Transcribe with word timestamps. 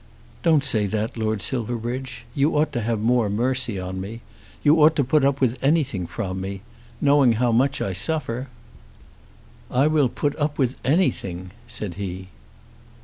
"Don't 0.41 0.65
say 0.65 0.87
that, 0.87 1.15
Lord 1.15 1.43
Silverbridge. 1.43 2.25
You 2.33 2.57
ought 2.57 2.73
to 2.73 2.81
have 2.81 2.99
more 2.99 3.29
mercy 3.29 3.79
on 3.79 4.01
me. 4.01 4.21
You 4.63 4.81
ought 4.81 4.95
to 4.95 5.03
put 5.03 5.23
up 5.23 5.39
with 5.39 5.59
anything 5.63 6.07
from 6.07 6.41
me, 6.41 6.61
knowing 6.99 7.33
how 7.33 7.51
much 7.51 7.83
I 7.83 7.93
suffer." 7.93 8.47
"I 9.69 9.85
will 9.85 10.09
put 10.09 10.35
up 10.39 10.57
with 10.57 10.73
anything," 10.83 11.51
said 11.67 11.93
he. 12.01 12.29